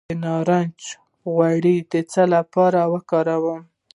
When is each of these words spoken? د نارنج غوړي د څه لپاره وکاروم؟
د 0.09 0.11
نارنج 0.23 0.79
غوړي 1.31 1.77
د 1.91 1.93
څه 2.11 2.23
لپاره 2.35 2.79
وکاروم؟ 2.93 3.61